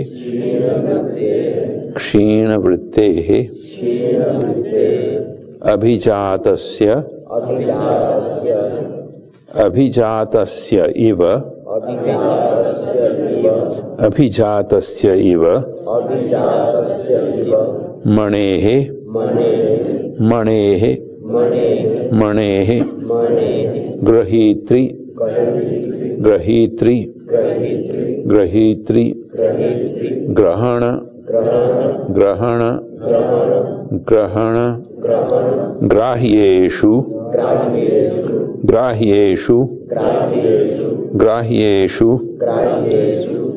[1.96, 3.08] क्षीण वृत्ते
[5.62, 6.48] अभिजात
[9.56, 10.38] अभिजात
[10.96, 11.24] इव
[14.00, 14.76] अभिजात
[15.06, 15.46] इव
[18.08, 18.80] मणे
[20.20, 21.11] मणे
[21.32, 22.80] मणे
[24.08, 24.86] ग्रहीत्री
[26.26, 26.96] ग्रहीत्री
[28.30, 29.06] ग्रहीत्री
[30.38, 30.84] ग्रहण
[32.16, 32.62] ग्रहण
[34.10, 34.58] ग्रहण
[35.92, 36.92] ग्राह्यु
[38.70, 39.60] ग्राह्यु
[41.22, 42.18] ग्राह्यु